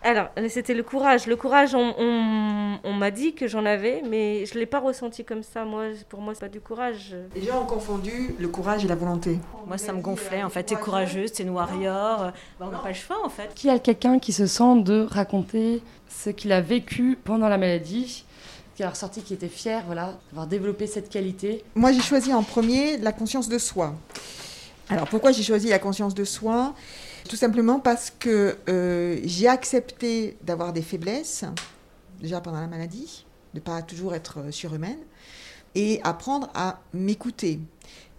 Alors, 0.04 0.28
c'était 0.50 0.74
le 0.74 0.84
courage. 0.84 1.28
Le 1.28 1.38
courage, 1.38 1.74
on, 1.76 2.94
m'a 2.94 3.10
dit 3.10 3.34
que 3.34 3.48
j'en 3.48 3.66
avais, 3.66 4.02
mais 4.06 4.46
je 4.46 4.56
ne 4.56 4.60
l'ai 4.60 4.66
pas 4.66 4.82
ressenti 4.82 5.24
comme 5.24 5.44
ça. 5.44 5.64
Moi, 5.64 5.86
pour 6.10 6.20
moi, 6.20 6.34
c'est 6.34 6.42
pas 6.42 6.50
du 6.50 6.60
courage. 6.60 7.16
Les 7.34 7.44
gens 7.44 7.64
ont 7.64 7.66
confondu 7.66 8.36
le 8.38 8.50
courage 8.50 8.84
et 8.84 8.90
la 8.90 8.96
volonté. 8.96 9.40
Moi, 9.66 9.78
ça 9.78 9.94
me 9.94 10.02
gonflait. 10.02 10.44
En 10.44 10.50
fait, 10.50 10.64
t'es 10.64 10.76
courageuse, 10.76 11.32
t'es 11.32 11.46
warrior. 11.46 12.34
Bah, 12.60 12.66
on 12.68 12.72
n'a 12.72 12.80
pas 12.80 12.90
le 12.90 12.96
choix, 12.96 13.18
en 13.24 13.30
fait. 13.30 13.54
Qui 13.56 13.70
a 13.70 13.80
quelqu'un 13.80 14.20
qui 14.20 14.34
se 14.34 14.46
sent 14.46 14.82
de 14.82 15.08
raconter 15.10 15.82
ce 16.10 16.32
qu'il 16.32 16.52
a 16.52 16.60
vécu 16.60 17.18
pendant 17.24 17.48
la 17.48 17.58
maladie 17.58 18.26
qui 18.76 18.84
a 18.84 18.90
ressorti 18.90 19.22
qui 19.22 19.34
était 19.34 19.48
fier 19.48 19.84
voilà, 19.86 20.18
d'avoir 20.32 20.48
développé 20.48 20.86
cette 20.86 21.08
qualité? 21.08 21.64
Moi, 21.76 21.94
j'ai 21.94 22.02
choisi 22.02 22.34
en 22.34 22.44
premier 22.44 22.98
la 22.98 23.14
conscience 23.14 23.48
de 23.48 23.58
soi. 23.58 23.94
Alors 24.90 25.08
pourquoi 25.08 25.32
j'ai 25.32 25.44
choisi 25.44 25.70
la 25.70 25.80
conscience 25.80 26.14
de 26.14 26.24
soi? 26.24 26.76
Tout 27.28 27.36
simplement 27.36 27.80
parce 27.80 28.14
que 28.18 28.56
euh, 28.70 29.20
j'ai 29.24 29.48
accepté 29.48 30.38
d'avoir 30.44 30.74
des 30.74 30.84
faiblesses, 30.84 31.44
déjà 32.22 32.40
pendant 32.40 32.62
la 32.62 32.68
maladie, 32.68 33.26
de 33.54 33.60
ne 33.60 33.64
pas 33.64 33.82
toujours 33.82 34.14
être 34.14 34.40
euh, 34.40 34.52
surhumaine, 34.52 35.00
et 35.74 36.00
apprendre 36.04 36.50
à 36.54 36.82
m'écouter. 36.94 37.60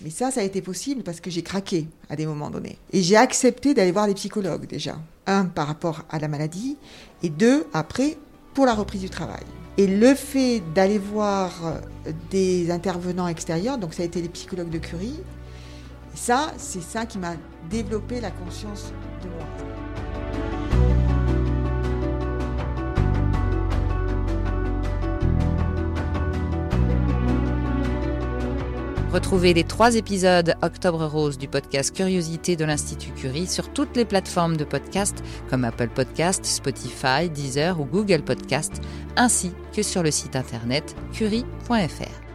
Mais 0.02 0.10
ça, 0.10 0.30
ça 0.30 0.40
a 0.40 0.42
été 0.42 0.60
possible 0.60 1.02
parce 1.02 1.20
que 1.20 1.30
j'ai 1.30 1.42
craqué 1.42 1.88
à 2.10 2.16
des 2.16 2.26
moments 2.26 2.50
donnés. 2.50 2.78
Et 2.92 3.00
j'ai 3.00 3.16
accepté 3.16 3.72
d'aller 3.72 3.92
voir 3.92 4.06
des 4.06 4.14
psychologues 4.14 4.66
déjà. 4.66 4.98
Un, 5.26 5.46
par 5.46 5.66
rapport 5.68 6.02
à 6.10 6.18
la 6.18 6.28
maladie, 6.28 6.76
et 7.22 7.30
deux, 7.30 7.66
après, 7.72 8.18
pour 8.54 8.66
la 8.66 8.74
reprise 8.74 9.00
du 9.00 9.10
travail. 9.10 9.44
Et 9.78 9.86
le 9.86 10.14
fait 10.14 10.62
d'aller 10.74 10.98
voir 10.98 11.52
euh, 11.64 12.12
des 12.30 12.70
intervenants 12.70 13.28
extérieurs, 13.28 13.78
donc 13.78 13.94
ça 13.94 14.02
a 14.02 14.06
été 14.06 14.20
les 14.20 14.28
psychologues 14.28 14.70
de 14.70 14.78
Curie, 14.78 15.20
ça, 16.16 16.52
c'est 16.56 16.82
ça 16.82 17.06
qui 17.06 17.18
m'a 17.18 17.34
développé 17.70 18.20
la 18.20 18.30
conscience 18.30 18.92
de 19.22 19.28
moi. 19.28 19.46
Retrouvez 29.12 29.54
les 29.54 29.64
trois 29.64 29.96
épisodes 29.96 30.56
Octobre 30.60 31.06
Rose 31.06 31.38
du 31.38 31.48
podcast 31.48 31.96
Curiosité 31.96 32.54
de 32.54 32.66
l'Institut 32.66 33.12
Curie 33.12 33.46
sur 33.46 33.72
toutes 33.72 33.96
les 33.96 34.04
plateformes 34.04 34.58
de 34.58 34.64
podcast 34.64 35.24
comme 35.48 35.64
Apple 35.64 35.88
Podcast, 35.88 36.44
Spotify, 36.44 37.30
Deezer 37.30 37.80
ou 37.80 37.86
Google 37.86 38.22
Podcast, 38.22 38.74
ainsi 39.16 39.52
que 39.74 39.82
sur 39.82 40.02
le 40.02 40.10
site 40.10 40.36
internet 40.36 40.94
curie.fr. 41.14 42.25